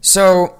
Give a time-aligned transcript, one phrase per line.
[0.00, 0.58] So,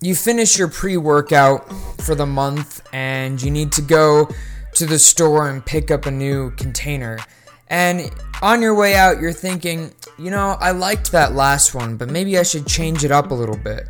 [0.00, 1.70] you finish your pre workout
[2.02, 4.28] for the month and you need to go
[4.74, 7.18] to the store and pick up a new container.
[7.68, 8.10] And
[8.42, 12.38] on your way out, you're thinking, you know, I liked that last one, but maybe
[12.38, 13.88] I should change it up a little bit.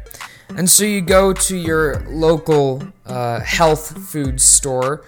[0.51, 5.05] And so you go to your local uh, health food store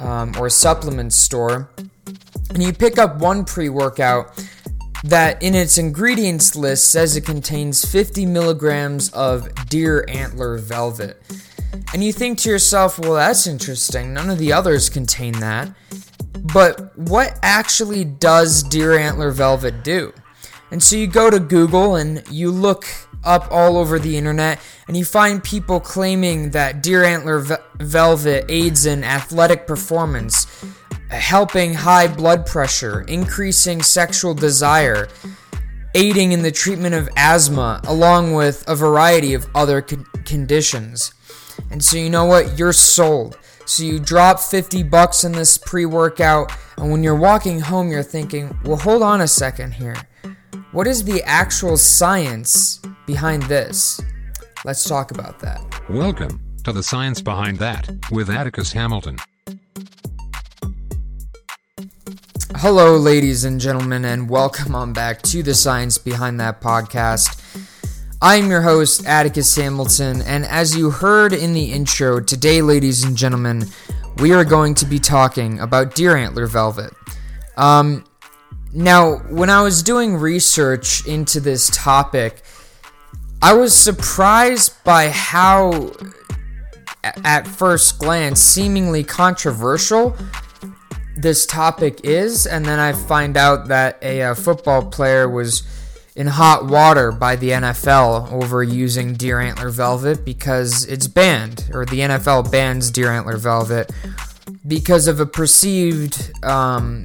[0.00, 1.70] um, or supplement store
[2.50, 4.44] and you pick up one pre workout
[5.04, 11.20] that in its ingredients list says it contains 50 milligrams of deer antler velvet.
[11.92, 14.14] And you think to yourself, well, that's interesting.
[14.14, 15.74] None of the others contain that.
[16.52, 20.12] But what actually does deer antler velvet do?
[20.70, 22.86] And so you go to Google and you look
[23.24, 24.58] up all over the internet
[24.88, 30.46] and you find people claiming that deer antler ve- velvet aids in athletic performance,
[31.18, 35.08] helping high blood pressure, increasing sexual desire,
[35.94, 41.12] aiding in the treatment of asthma, along with a variety of other con- conditions.
[41.70, 42.58] And so you know what?
[42.58, 43.38] You're sold.
[43.66, 48.58] So you drop 50 bucks in this pre-workout and when you're walking home you're thinking,
[48.64, 49.96] "Well, hold on a second here.
[50.72, 54.00] What is the actual science behind this?"
[54.64, 55.62] Let's talk about that.
[55.88, 59.18] Welcome to the science behind that with Atticus Hamilton.
[62.56, 67.40] Hello, ladies and gentlemen, and welcome on back to the Science Behind That podcast.
[68.20, 73.16] I'm your host, Atticus Hamilton, and as you heard in the intro, today, ladies and
[73.16, 73.64] gentlemen,
[74.18, 76.92] we are going to be talking about deer antler velvet.
[77.56, 78.04] Um,
[78.72, 82.42] now, when I was doing research into this topic,
[83.40, 85.90] I was surprised by how,
[87.02, 90.16] at first glance, seemingly controversial
[91.16, 95.62] this topic is, and then I find out that a, uh, football player was
[96.14, 101.84] in hot water by the NFL over using deer antler velvet because it's banned, or
[101.84, 103.90] the NFL bans deer antler velvet
[104.66, 107.04] because of a perceived um,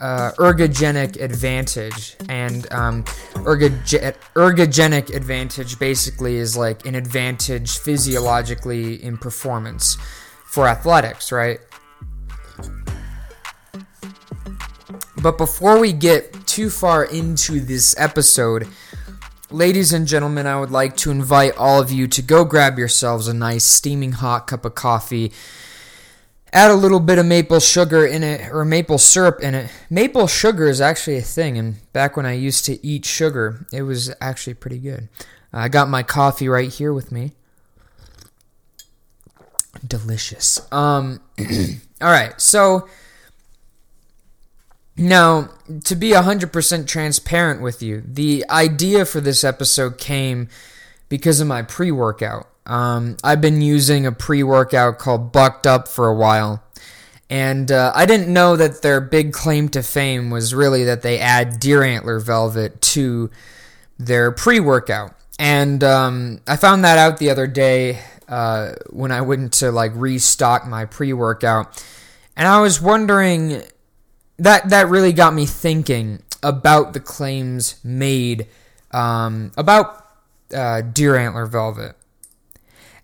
[0.00, 2.16] uh, ergogenic advantage.
[2.28, 3.04] And um,
[3.34, 9.96] ergoge- ergogenic advantage basically is like an advantage physiologically in performance
[10.46, 11.60] for athletics, right?
[15.20, 18.68] But before we get too far into this episode,
[19.50, 23.26] ladies and gentlemen, I would like to invite all of you to go grab yourselves
[23.26, 25.32] a nice steaming hot cup of coffee.
[26.52, 29.70] Add a little bit of maple sugar in it, or maple syrup in it.
[29.90, 33.82] Maple sugar is actually a thing, and back when I used to eat sugar, it
[33.82, 35.08] was actually pretty good.
[35.52, 37.32] I got my coffee right here with me.
[39.86, 40.60] Delicious.
[40.72, 41.20] Um,
[42.00, 42.88] all right, so
[44.98, 45.50] now,
[45.84, 50.48] to be 100% transparent with you, the idea for this episode came
[51.08, 52.48] because of my pre workout.
[52.66, 56.62] Um, I've been using a pre workout called Bucked Up for a while.
[57.30, 61.18] And uh, I didn't know that their big claim to fame was really that they
[61.18, 63.30] add deer antler velvet to
[63.98, 65.14] their pre workout.
[65.38, 69.92] And um, I found that out the other day uh, when I went to like
[69.94, 71.84] restock my pre workout.
[72.36, 73.62] And I was wondering
[74.38, 78.46] that that really got me thinking about the claims made
[78.92, 80.06] um, about
[80.54, 81.96] uh, deer antler velvet,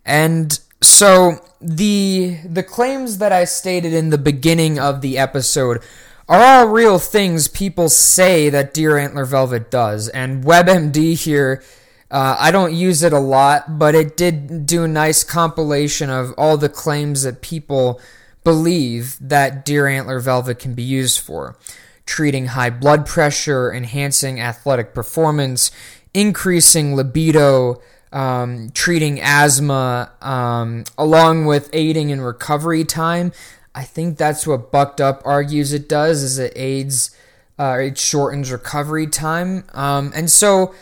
[0.05, 5.81] and so the the claims that I stated in the beginning of the episode
[6.27, 11.63] are all real things people say that deer antler velvet does, and WebMD here.
[12.11, 16.33] Uh, I don't use it a lot, but it did do a nice compilation of
[16.37, 17.99] all the claims that people
[18.45, 21.57] believe that deer antler velvet can be used for
[22.05, 25.71] treating high blood pressure, enhancing athletic performance,
[26.13, 27.81] increasing libido,
[28.13, 33.33] um, treating asthma, um, along with aiding in recovery time.
[33.73, 37.13] I think that's what Bucked Up argues it does, is it aids,
[37.59, 39.65] uh, it shortens recovery time.
[39.73, 40.73] Um, and so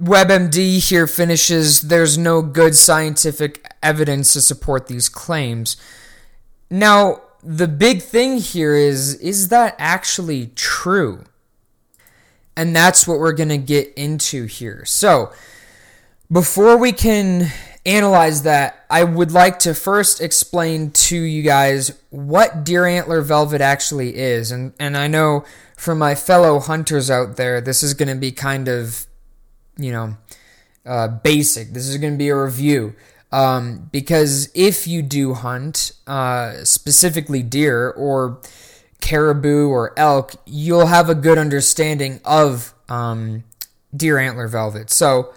[0.00, 5.76] WebMD here finishes, there's no good scientific evidence to support these claims.
[6.70, 11.24] Now, the big thing here is is that actually true?
[12.56, 14.84] And that's what we're going to get into here.
[14.86, 15.32] So,
[16.32, 17.52] before we can
[17.84, 23.60] analyze that, I would like to first explain to you guys what deer antler velvet
[23.60, 24.50] actually is.
[24.50, 25.44] And and I know
[25.76, 29.06] for my fellow hunters out there, this is going to be kind of,
[29.76, 30.16] you know,
[30.84, 31.72] uh, basic.
[31.72, 32.94] This is going to be a review.
[33.32, 38.40] Um, because if you do hunt uh, specifically deer or
[39.00, 43.44] caribou or elk, you'll have a good understanding of um,
[43.94, 44.90] deer antler velvet.
[44.90, 45.34] So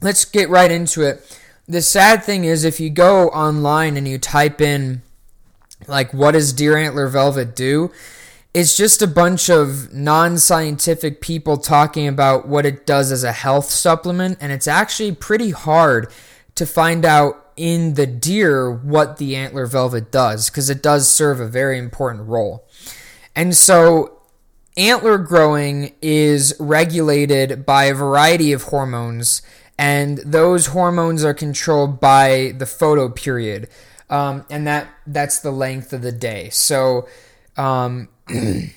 [0.00, 1.38] let's get right into it.
[1.66, 5.02] The sad thing is, if you go online and you type in,
[5.86, 7.90] like, what does deer antler velvet do?
[8.52, 13.32] It's just a bunch of non scientific people talking about what it does as a
[13.32, 16.10] health supplement, and it's actually pretty hard
[16.56, 21.40] to find out in the deer what the antler velvet does because it does serve
[21.40, 22.66] a very important role.
[23.36, 24.18] And so,
[24.76, 29.42] antler growing is regulated by a variety of hormones,
[29.78, 33.68] and those hormones are controlled by the photoperiod,
[34.08, 36.50] um, and that that's the length of the day.
[36.50, 37.06] So,
[37.56, 38.08] um,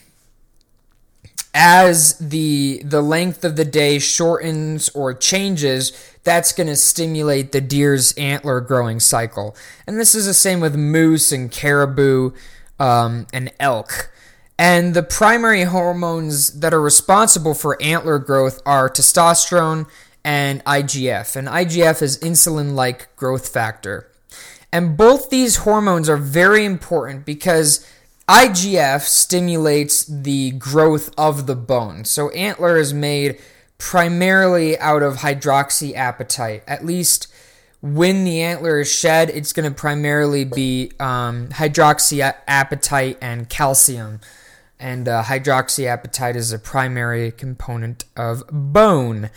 [1.54, 5.92] as the the length of the day shortens or changes,
[6.24, 9.56] that's going to stimulate the deer's antler growing cycle.
[9.86, 12.32] And this is the same with moose and caribou
[12.80, 14.12] um, and elk.
[14.58, 19.88] And the primary hormones that are responsible for antler growth are testosterone
[20.24, 21.36] and IGF.
[21.36, 24.10] And IGF is insulin like growth factor.
[24.72, 27.88] And both these hormones are very important because
[28.28, 32.06] IGF stimulates the growth of the bone.
[32.06, 33.40] So antler is made
[33.78, 36.62] primarily out of hydroxyapatite.
[36.66, 37.28] At least
[37.82, 44.22] when the antler is shed, it's going to primarily be um, hydroxyapatite and calcium.
[44.80, 49.30] And uh, hydroxyapatite is a primary component of bone.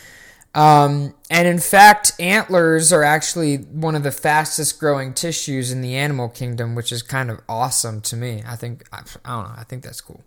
[0.57, 5.97] Um, and in fact, antlers are actually one of the fastest growing tissues in the
[5.97, 8.43] animal kingdom, which is kind of awesome to me.
[8.47, 10.25] I think, I, I don't know, I think that's cool.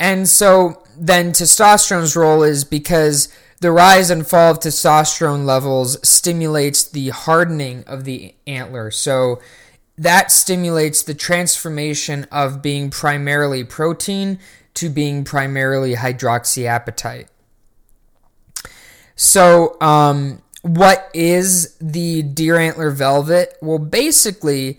[0.00, 6.82] And so then testosterone's role is because the rise and fall of testosterone levels stimulates
[6.82, 8.90] the hardening of the antler.
[8.90, 9.40] So
[9.96, 14.40] that stimulates the transformation of being primarily protein
[14.74, 17.28] to being primarily hydroxyapatite.
[19.16, 23.56] So, um, what is the deer antler velvet?
[23.60, 24.78] Well, basically,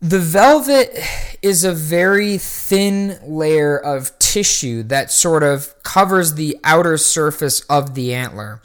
[0.00, 0.96] the velvet
[1.42, 7.94] is a very thin layer of tissue that sort of covers the outer surface of
[7.94, 8.60] the antler.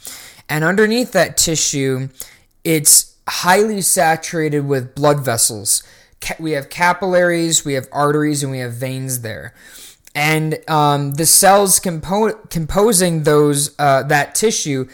[0.47, 2.09] And underneath that tissue,
[2.63, 5.83] it's highly saturated with blood vessels.
[6.39, 9.53] We have capillaries, we have arteries, and we have veins there
[10.19, 14.85] and um, the cells compo- composing those uh, that tissue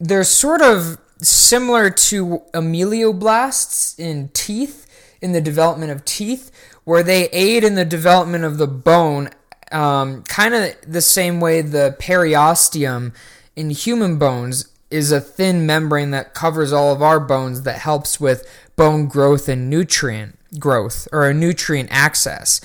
[0.00, 4.88] they're sort of similar to ameloblasts in teeth
[5.22, 6.50] in the development of teeth
[6.82, 9.30] where they aid in the development of the bone
[9.70, 13.14] um, kind of the same way the periosteum
[13.54, 18.18] in human bones is a thin membrane that covers all of our bones that helps
[18.18, 18.44] with
[18.74, 22.60] bone growth and nutrient growth or nutrient access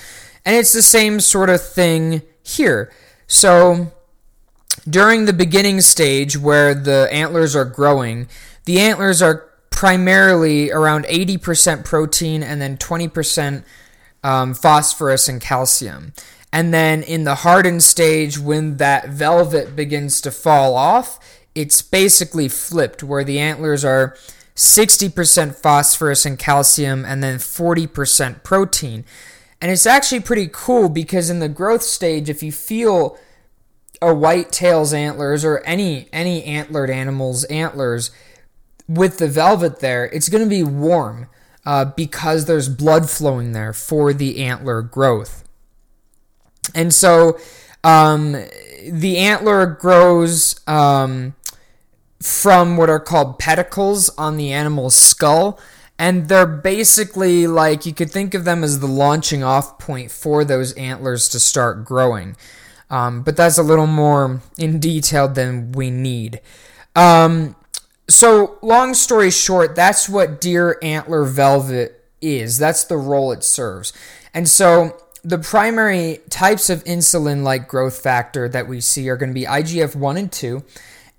[0.46, 2.92] and it's the same sort of thing here.
[3.28, 3.92] So
[4.88, 8.28] during the beginning stage where the antlers are growing,
[8.66, 13.64] the antlers are primarily around 80% protein and then 20%
[14.24, 16.14] um, phosphorus and calcium.
[16.54, 21.20] And then in the hardened stage, when that velvet begins to fall off,
[21.54, 24.16] it's basically flipped where the antlers are
[24.56, 29.04] 60% phosphorus and calcium and then 40% protein.
[29.62, 33.18] And it's actually pretty cool because in the growth stage, if you feel
[34.02, 38.12] a white tail's antlers or any any antlered animal's antlers
[38.88, 41.28] with the velvet there, it's going to be warm
[41.66, 45.44] uh, because there's blood flowing there for the antler growth.
[46.74, 47.40] And so
[47.84, 48.34] um,
[48.88, 51.36] the antler grows um,
[52.22, 55.60] from what are called pedicles on the animal's skull
[55.98, 60.44] and they're basically like you could think of them as the launching off point for
[60.44, 62.36] those antlers to start growing.
[62.90, 66.42] Um, but that's a little more in detail than we need.
[66.96, 67.56] Um,
[68.08, 72.58] so, long story short, that's what deer antler velvet is.
[72.58, 73.92] That's the role it serves.
[74.34, 79.32] And so, the primary types of insulin like growth factor that we see are going
[79.32, 80.64] to be IGF 1 and 2.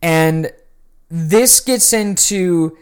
[0.01, 0.53] And
[1.11, 2.79] this gets into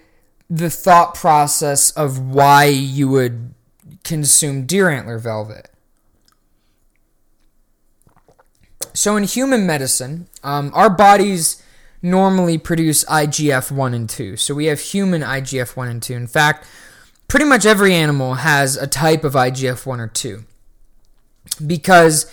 [0.49, 3.55] the thought process of why you would
[4.03, 5.71] consume deer antler velvet.
[8.93, 11.61] So, in human medicine, um, our bodies
[12.01, 14.37] normally produce IGF 1 and 2.
[14.37, 16.15] So, we have human IGF 1 and 2.
[16.15, 16.65] In fact,
[17.27, 20.45] pretty much every animal has a type of IGF 1 or 2
[21.67, 22.31] because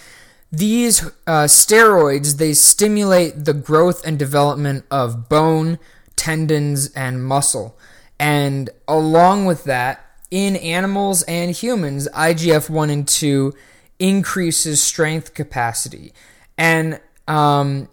[0.51, 5.80] these uh, steroids they stimulate the growth and development of bone
[6.15, 7.77] tendons and muscle
[8.22, 13.51] and along with that, in animals and humans, IGF 1 and 2
[13.98, 16.13] increases strength capacity.
[16.56, 17.90] And um,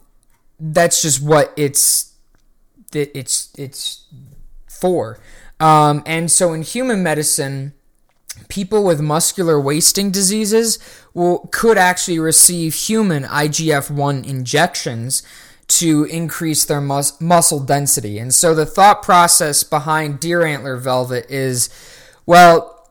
[0.60, 2.12] that's just what it's
[2.92, 4.04] it's it's
[4.68, 5.18] for.
[5.60, 7.72] Um, and so in human medicine,
[8.48, 10.78] people with muscular wasting diseases
[11.14, 15.22] will could actually receive human IGF-1 injections
[15.68, 18.18] to increase their mus- muscle density.
[18.18, 21.68] And so the thought process behind deer antler velvet is
[22.26, 22.86] well,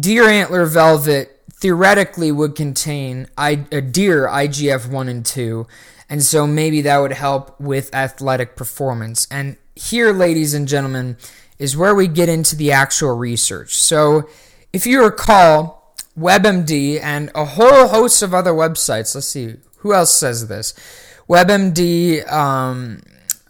[0.00, 5.66] deer antler velvet theoretically would contain I- a deer IGF 1 and 2,
[6.10, 9.26] and so maybe that would help with athletic performance.
[9.30, 11.16] And here, ladies and gentlemen,
[11.58, 13.76] is where we get into the actual research.
[13.76, 14.28] So,
[14.72, 20.14] if you recall, WebMD and a whole host of other websites, let's see, who else
[20.14, 20.74] says this?
[21.28, 23.02] WebMD, um,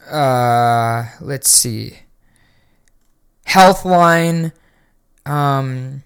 [0.09, 1.99] uh, let's see,
[3.47, 4.53] Healthline,
[5.25, 6.03] um,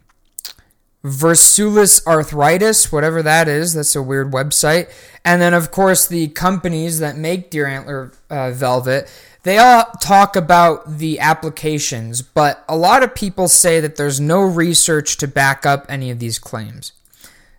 [1.04, 3.74] Versulis arthritis, whatever that is.
[3.74, 4.92] That's a weird website.
[5.24, 9.10] And then, of course, the companies that make deer antler uh, velvet,
[9.44, 14.42] they all talk about the applications, but a lot of people say that there's no
[14.42, 16.92] research to back up any of these claims.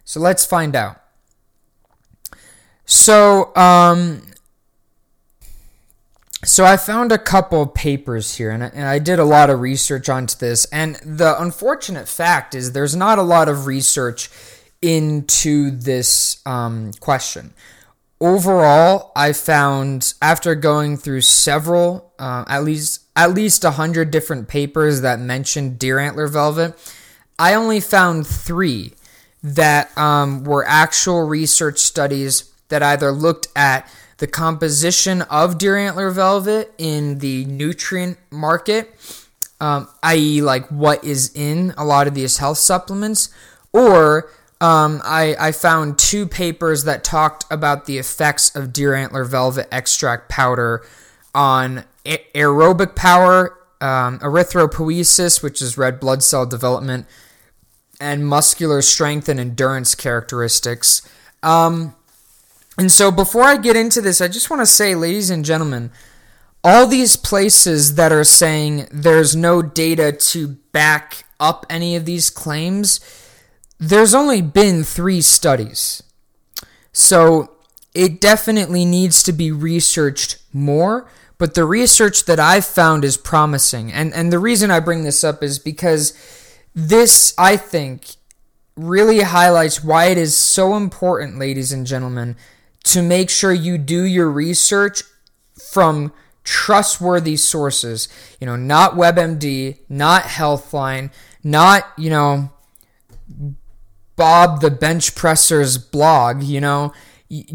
[0.05, 1.00] So let's find out.
[2.91, 4.21] So, um,
[6.45, 9.61] so I found a couple papers here, and I, and I, did a lot of
[9.61, 10.65] research onto this.
[10.73, 14.29] And the unfortunate fact is, there's not a lot of research
[14.83, 17.55] into this um, question.
[18.21, 24.49] Overall, I found after going through several, uh, at least at least a hundred different
[24.49, 26.75] papers that mentioned deer antler velvet,
[27.39, 28.95] I only found three
[29.45, 36.11] that um, were actual research studies that either looked at the composition of deer antler
[36.11, 38.95] velvet in the nutrient market,
[39.61, 43.31] um, i.e., like what is in a lot of these health supplements,
[43.73, 49.25] or um, I, I found two papers that talked about the effects of deer antler
[49.25, 50.85] velvet extract powder
[51.35, 57.07] on a- aerobic power, um, erythropoiesis, which is red blood cell development,
[57.99, 61.09] and muscular strength and endurance characteristics.
[61.43, 61.95] Um,
[62.79, 65.91] and so before I get into this, I just want to say, ladies and gentlemen,
[66.63, 72.31] all these places that are saying there's no data to back up any of these
[72.31, 73.01] claims,
[73.79, 76.03] there's only been three studies.
[76.93, 77.51] So
[77.95, 81.09] it definitely needs to be researched more.
[81.39, 83.91] But the research that I've found is promising.
[83.91, 86.13] And, and the reason I bring this up is because
[86.75, 88.17] this, I think,
[88.77, 92.37] really highlights why it is so important, ladies and gentlemen,
[92.85, 95.03] to make sure you do your research
[95.71, 96.13] from
[96.45, 98.09] trustworthy sources.
[98.41, 102.51] You know, not WebMD, not Healthline, not, you know,
[104.17, 106.93] Bob the bench presser's blog, you know.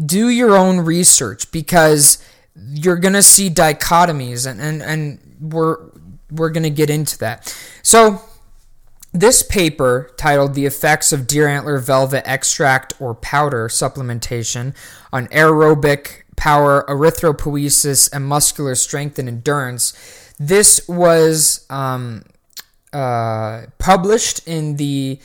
[0.04, 2.18] Do your own research because
[2.56, 5.76] you're gonna see dichotomies and, and, and we're
[6.30, 7.54] we're gonna get into that.
[7.82, 8.22] So
[9.12, 14.74] this paper, titled The Effects of Deer Antler Velvet Extract or Powder Supplementation
[15.12, 19.92] on Aerobic Power, Erythropoiesis, and Muscular Strength and Endurance,
[20.38, 22.24] this was um,
[22.92, 25.18] uh, published in the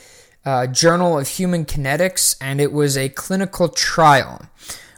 [0.44, 4.42] uh, Journal of Human Kinetics, and it was a clinical trial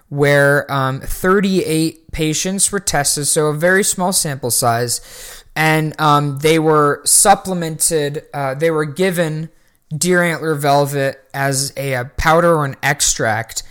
[0.08, 6.58] where um, 38 patients were tested, so a very small sample size, and um, they
[6.58, 8.24] were supplemented.
[8.32, 9.50] Uh, they were given
[9.96, 13.62] deer antler velvet as a, a powder or an extract,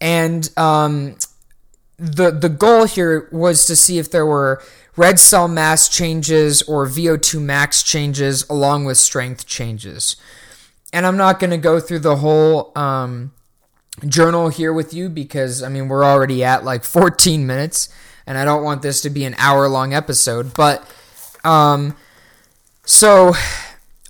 [0.00, 1.16] and um,
[1.98, 4.62] the the goal here was to see if there were
[4.96, 10.16] red cell mass changes or VO2 max changes along with strength changes.
[10.92, 13.32] And I'm not going to go through the whole um,
[14.06, 17.88] journal here with you because I mean we're already at like 14 minutes,
[18.26, 20.88] and I don't want this to be an hour long episode, but
[21.44, 21.96] um,
[22.84, 23.34] so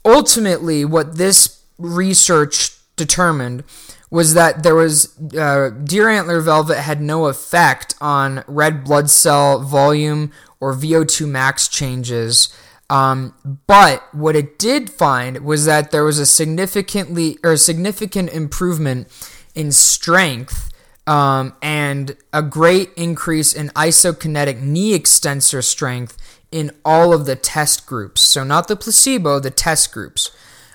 [0.05, 3.65] ultimately, what this research determined
[4.11, 9.61] was that there was uh, deer antler velvet had no effect on red blood cell
[9.61, 12.49] volume or VO2 max changes.
[12.91, 13.35] Um,
[13.69, 19.07] but what it did find was that there was a significantly or significant improvement
[19.55, 20.73] in strength
[21.07, 26.17] um, and a great increase in isokinetic knee extensor strength
[26.51, 28.23] in all of the test groups.
[28.23, 30.31] So not the placebo, the test groups.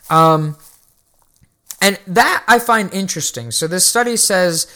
[0.10, 0.58] Um,
[1.82, 3.52] and that I find interesting.
[3.52, 4.68] So this study says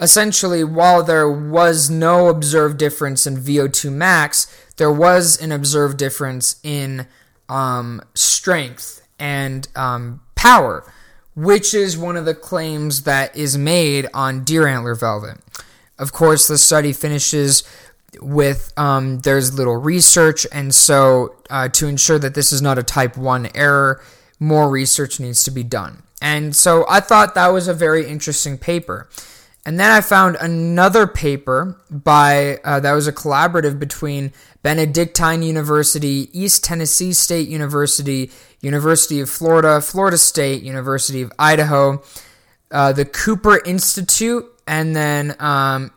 [0.00, 4.46] essentially while there was no observed difference in VO2 max,
[4.76, 7.06] there was an observed difference in
[7.48, 10.90] um, strength and um, power,
[11.34, 15.38] which is one of the claims that is made on deer antler velvet.
[15.98, 17.62] Of course, the study finishes
[18.20, 22.82] with um, there's little research, and so uh, to ensure that this is not a
[22.82, 24.02] type 1 error,
[24.38, 26.02] more research needs to be done.
[26.20, 29.08] And so I thought that was a very interesting paper.
[29.66, 34.32] And then I found another paper by uh, that was a collaborative between
[34.62, 38.30] Benedictine University, East Tennessee State University,
[38.60, 42.02] University of Florida, Florida State, University of Idaho,
[42.70, 45.90] uh, the Cooper Institute, and then um,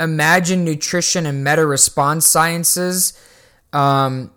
[0.00, 3.18] Imagine Nutrition and Meta Response Sciences.
[3.72, 4.32] Um,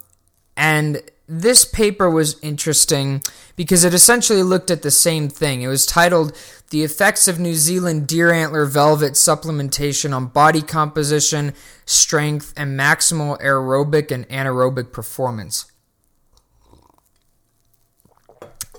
[0.56, 3.22] and this paper was interesting
[3.56, 5.62] because it essentially looked at the same thing.
[5.62, 6.36] It was titled
[6.72, 11.54] The Effects of New Zealand Deer Antler Velvet Supplementation on Body Composition,
[11.86, 15.72] Strength, and Maximal Aerobic and Anaerobic Performance.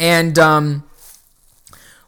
[0.00, 0.88] And um,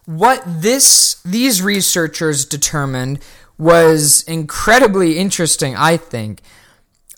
[0.05, 3.23] what this these researchers determined
[3.57, 6.41] was incredibly interesting, I think.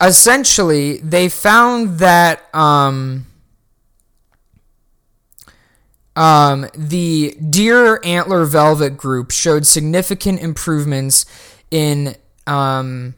[0.02, 3.25] Essentially, they found that um,
[6.16, 11.25] um, the deer antler velvet group showed significant improvements
[11.72, 12.16] in
[12.48, 13.16] um,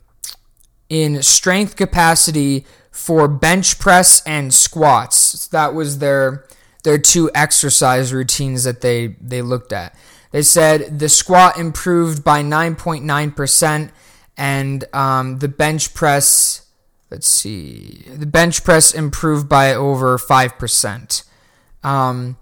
[0.90, 5.48] in strength capacity for bench press and squats.
[5.48, 6.46] That was their
[6.84, 9.96] their two exercise routines that they they looked at.
[10.32, 13.92] They said the squat improved by 9.9%,
[14.38, 16.67] and um, the bench press,
[17.10, 21.24] let's see, the bench press improved by over 5%.
[21.84, 22.38] Um,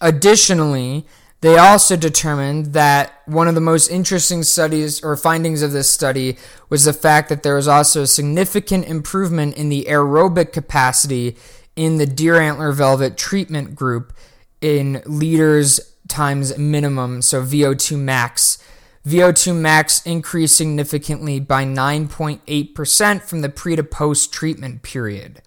[0.00, 1.06] additionally,
[1.42, 6.36] they also determined that one of the most interesting studies or findings of this study
[6.68, 11.36] was the fact that there was also a significant improvement in the aerobic capacity
[11.74, 14.12] in the deer antler velvet treatment group
[14.60, 18.62] in liters times minimum, so VO2 max.
[19.06, 25.42] VO2 max increased significantly by 9.8% from the pre to post treatment period.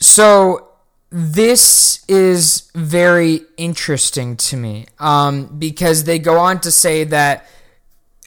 [0.00, 0.68] So,
[1.10, 7.46] this is very interesting to me um, because they go on to say that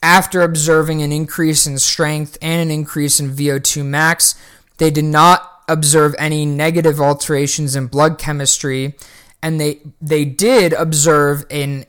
[0.01, 4.35] after observing an increase in strength and an increase in VO2 max,
[4.77, 8.95] they did not observe any negative alterations in blood chemistry
[9.41, 11.85] and they they did observe in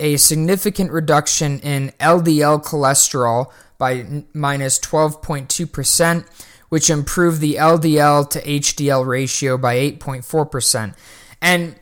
[0.00, 6.26] a significant reduction in LDL cholesterol by minus 12.2%,
[6.68, 10.94] which improved the LDL to HDL ratio by 8.4%.
[11.40, 11.76] And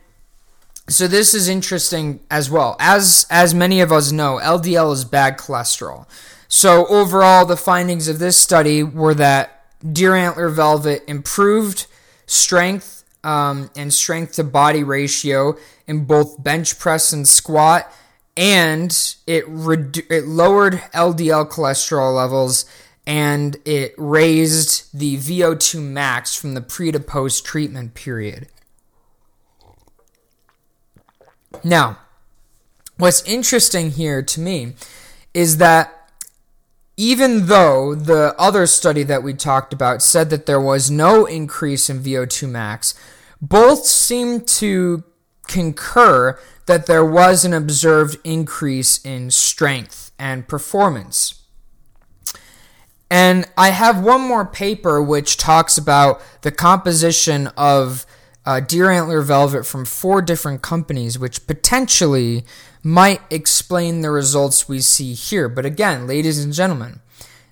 [0.89, 2.75] so this is interesting as well.
[2.79, 6.05] As as many of us know, LDL is bad cholesterol.
[6.47, 11.87] So overall the findings of this study were that deer antler velvet improved
[12.25, 17.91] strength um, and strength to body ratio in both bench press and squat,
[18.35, 19.45] and it
[20.09, 22.65] it lowered LDL cholesterol levels
[23.05, 28.47] and it raised the VO2 max from the pre to post treatment period.
[31.63, 31.99] Now,
[32.97, 34.73] what's interesting here to me
[35.33, 36.09] is that
[36.95, 41.89] even though the other study that we talked about said that there was no increase
[41.89, 42.93] in VO2 max,
[43.41, 45.03] both seem to
[45.47, 51.43] concur that there was an observed increase in strength and performance.
[53.09, 58.05] And I have one more paper which talks about the composition of
[58.45, 62.43] uh, deer antler velvet from four different companies, which potentially
[62.81, 65.47] might explain the results we see here.
[65.47, 67.01] But again, ladies and gentlemen,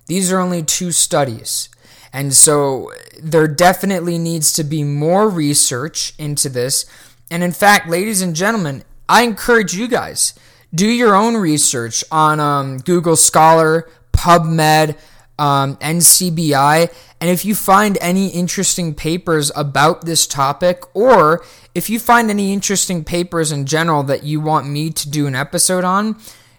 [0.06, 1.68] these are only two studies.
[2.12, 2.90] And so
[3.22, 6.84] there definitely needs to be more research into this.
[7.30, 10.34] And in fact, ladies and gentlemen, I encourage you guys
[10.74, 14.96] do your own research on um, Google Scholar, PubMed,
[15.38, 21.98] um, NCBI, and if you find any interesting papers about this topic, or if you
[21.98, 26.16] find any interesting papers in general that you want me to do an episode on,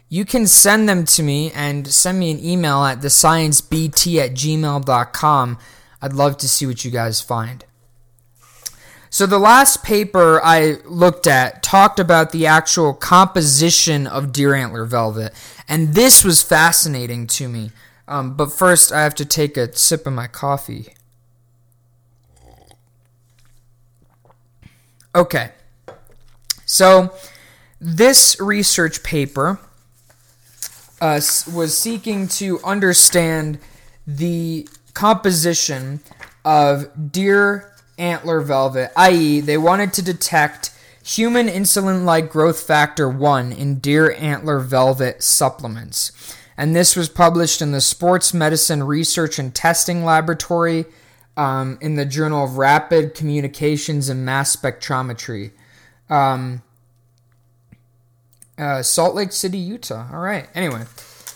[0.09, 5.57] you can send them to me and send me an email at thesciencebt at gmail.com.
[6.01, 7.65] I'd love to see what you guys find.
[9.13, 14.85] So, the last paper I looked at talked about the actual composition of deer antler
[14.85, 15.33] velvet,
[15.69, 17.69] and this was fascinating to me.
[18.07, 20.95] Um, but first, I have to take a sip of my coffee.
[25.13, 25.51] Okay.
[26.65, 27.13] So,
[27.79, 29.59] this research paper
[30.99, 31.21] uh,
[31.53, 33.59] was seeking to understand
[34.07, 35.99] the composition
[36.43, 40.71] of deer antler velvet, i.e., they wanted to detect
[41.03, 46.11] human insulin like growth factor 1 in deer antler velvet supplements.
[46.57, 50.85] And this was published in the Sports Medicine Research and Testing Laboratory
[51.35, 55.51] um, in the Journal of Rapid Communications and Mass Spectrometry.
[56.09, 56.61] Um,
[58.57, 60.07] uh, Salt Lake City, Utah.
[60.13, 60.47] All right.
[60.53, 60.83] Anyway,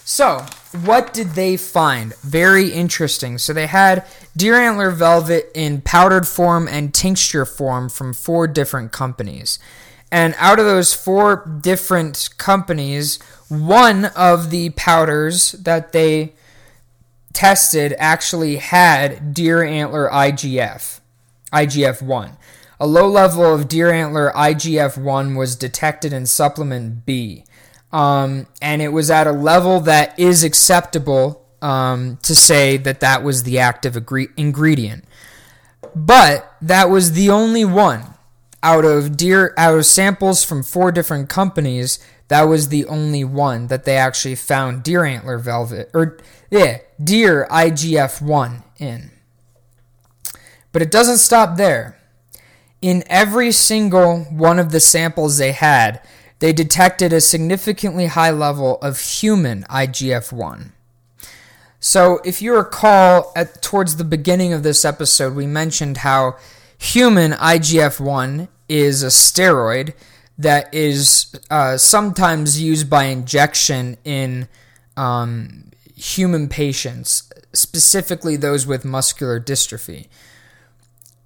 [0.10, 0.46] so
[0.86, 2.16] what did they find?
[2.22, 3.38] Very interesting.
[3.38, 4.06] So they had
[4.38, 9.60] deer antler velvet in powdered form and tincture form from four different companies.
[10.10, 16.36] And out of those four different companies, one of the powders that they
[17.34, 21.02] tested actually had deer antler IGF,
[21.52, 22.38] IGF 1.
[22.80, 27.44] A low level of deer antler IGF 1 was detected in supplement B.
[27.92, 33.24] Um, and it was at a level that is acceptable um, to say that that
[33.24, 35.06] was the active agree- ingredient.
[35.96, 38.14] But that was the only one
[38.64, 43.68] out of deer out of samples from four different companies that was the only one
[43.68, 46.18] that they actually found deer antler velvet or
[46.50, 49.12] yeah deer igf1 in
[50.72, 52.00] but it doesn't stop there
[52.82, 56.02] in every single one of the samples they had
[56.40, 60.72] they detected a significantly high level of human igf1
[61.80, 66.36] so if you recall at towards the beginning of this episode we mentioned how
[66.80, 69.94] Human IGF 1 is a steroid
[70.38, 74.48] that is uh, sometimes used by injection in
[74.96, 80.08] um, human patients, specifically those with muscular dystrophy.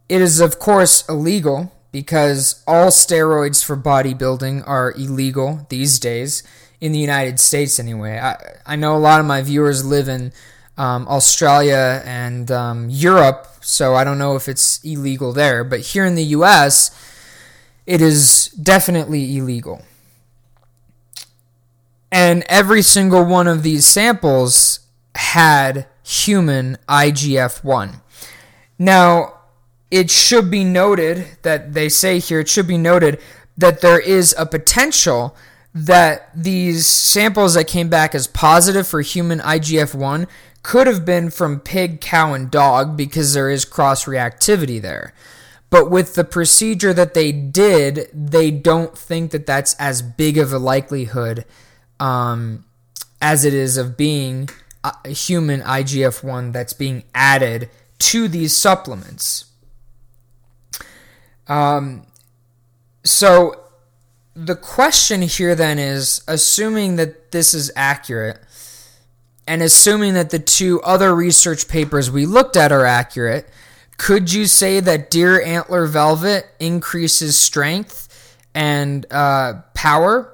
[0.08, 6.44] It is, of course, illegal because all steroids for bodybuilding are illegal these days,
[6.82, 8.18] in the United States anyway.
[8.18, 10.34] I, I know a lot of my viewers live in
[10.78, 15.64] um, Australia and um, Europe, so I don't know if it's illegal there.
[15.64, 16.90] But here in the US,
[17.86, 19.84] it is definitely illegal.
[22.12, 24.80] And every single one of these samples
[25.16, 28.02] had human IGF 1.
[28.80, 29.41] Now,
[29.92, 33.20] it should be noted that they say here, it should be noted
[33.58, 35.36] that there is a potential
[35.74, 40.28] that these samples that came back as positive for human IGF 1
[40.64, 45.14] could have been from pig, cow, and dog because there is cross reactivity there.
[45.70, 50.52] But with the procedure that they did, they don't think that that's as big of
[50.52, 51.46] a likelihood
[52.00, 52.66] um,
[53.22, 54.50] as it is of being
[54.84, 59.46] a human IGF 1 that's being added to these supplements.
[61.52, 62.04] Um,
[63.04, 63.62] so
[64.36, 68.40] the question here then is assuming that this is accurate
[69.46, 73.50] and assuming that the two other research papers we looked at are accurate,
[73.98, 80.34] could you say that deer antler velvet increases strength and uh, power?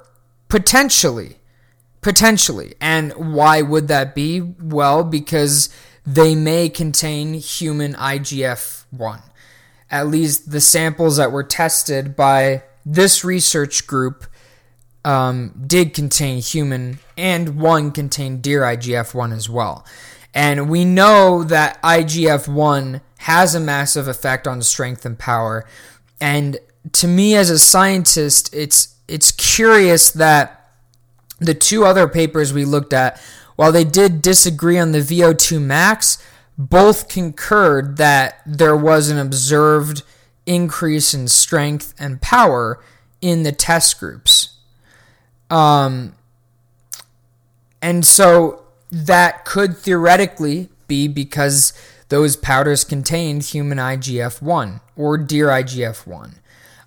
[0.50, 1.38] Potentially.
[2.02, 2.76] Potentially.
[2.80, 4.40] And why would that be?
[4.40, 5.70] Well, because
[6.06, 9.22] they may contain human IGF 1.
[9.90, 14.26] At least the samples that were tested by this research group
[15.06, 19.86] um, did contain human and one contained deer IGF 1 as well.
[20.34, 25.66] And we know that IGF 1 has a massive effect on strength and power.
[26.20, 26.58] And
[26.94, 30.70] to me, as a scientist, it's it's curious that
[31.40, 33.22] the two other papers we looked at,
[33.56, 36.22] while they did disagree on the VO2 max,
[36.58, 40.02] both concurred that there was an observed
[40.46, 42.82] increase in strength and power
[43.22, 44.58] in the test groups.
[45.50, 46.16] Um,
[47.82, 51.74] and so that could theoretically be because
[52.10, 56.36] those powders contained human IGF 1 or deer IGF 1.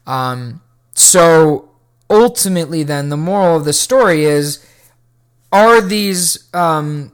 [0.06, 0.62] Um,
[0.94, 1.70] so
[2.08, 4.66] ultimately, then, the moral of the story is
[5.52, 7.12] are these um,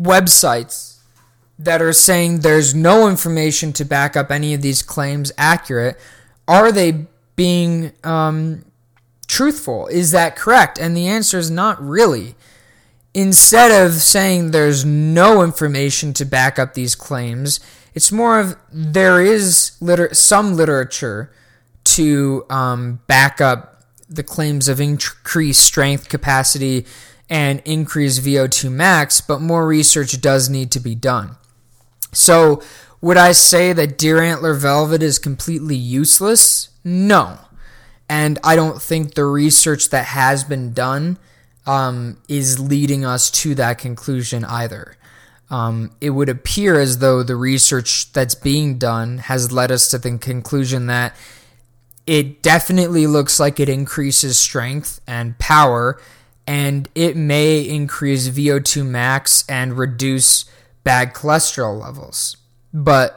[0.00, 0.89] websites
[1.60, 5.98] that are saying there's no information to back up any of these claims accurate?
[6.48, 8.64] Are they being um,
[9.28, 9.86] truthful?
[9.88, 10.78] Is that correct?
[10.78, 12.34] And the answer is not really.
[13.12, 17.60] Instead of saying there's no information to back up these claims,
[17.94, 21.30] it's more of there is liter- some literature
[21.84, 26.86] to um, back up the claims of increased strength capacity
[27.28, 31.36] and increased VO2 max, but more research does need to be done.
[32.12, 32.62] So,
[33.00, 36.68] would I say that deer antler velvet is completely useless?
[36.84, 37.38] No.
[38.08, 41.18] And I don't think the research that has been done
[41.66, 44.96] um, is leading us to that conclusion either.
[45.50, 49.98] Um, it would appear as though the research that's being done has led us to
[49.98, 51.14] the conclusion that
[52.06, 56.00] it definitely looks like it increases strength and power
[56.46, 60.44] and it may increase VO2 max and reduce
[60.84, 62.36] bad cholesterol levels.
[62.72, 63.16] But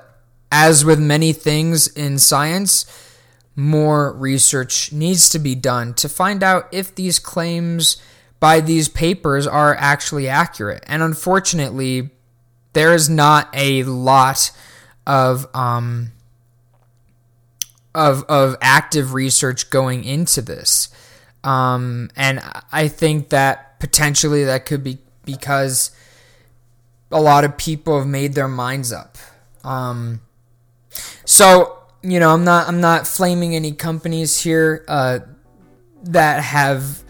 [0.52, 2.86] as with many things in science,
[3.56, 7.98] more research needs to be done to find out if these claims
[8.40, 10.84] by these papers are actually accurate.
[10.88, 12.10] And unfortunately,
[12.74, 14.52] there is not a lot
[15.06, 16.12] of um,
[17.96, 20.90] of of active research going into this,
[21.44, 25.92] um, and I think that potentially that could be because
[27.14, 29.18] a lot of people have made their minds up.
[29.64, 30.22] Um,
[31.26, 35.20] so you know, I'm not I'm not flaming any companies here uh,
[36.04, 37.04] that have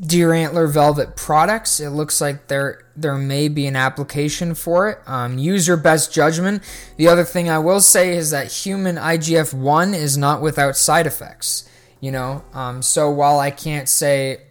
[0.00, 1.78] deer antler velvet products.
[1.78, 4.98] It looks like there there may be an application for it.
[5.06, 6.62] Um, use your best judgment.
[6.96, 11.06] The other thing I will say is that human IGF one is not without side
[11.06, 11.68] effects.
[12.00, 14.42] You know, um, so while I can't say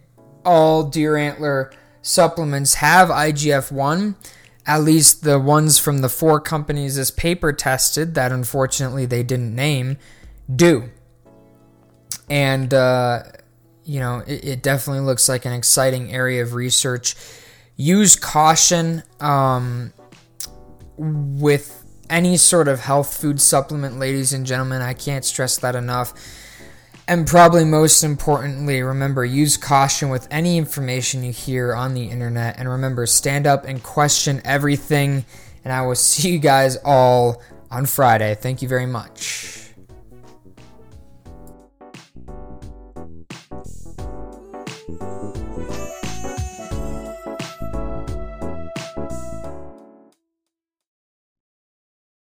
[0.45, 4.15] all deer antler supplements have IGF one
[4.69, 9.55] at least the ones from the four companies this paper tested that unfortunately they didn't
[9.55, 9.97] name
[10.55, 10.91] do.
[12.29, 13.23] And, uh,
[13.83, 17.15] you know, it, it, definitely looks like an exciting area of research.
[17.75, 19.91] Use caution um,
[20.97, 24.83] with any sort of health food supplement, ladies and gentlemen.
[24.83, 26.13] I can't stress that enough.
[27.09, 32.59] And probably most importantly, remember use caution with any information you hear on the internet.
[32.59, 35.25] And remember, stand up and question everything.
[35.65, 37.41] And I will see you guys all
[37.71, 38.35] on Friday.
[38.35, 39.68] Thank you very much.